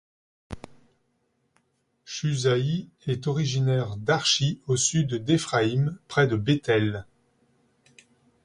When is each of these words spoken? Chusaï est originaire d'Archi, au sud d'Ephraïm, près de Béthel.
Chusaï 2.05 2.89
est 3.05 3.27
originaire 3.27 3.97
d'Archi, 3.97 4.59
au 4.65 4.75
sud 4.75 5.13
d'Ephraïm, 5.23 5.95
près 6.07 6.25
de 6.25 6.37
Béthel. 6.37 7.05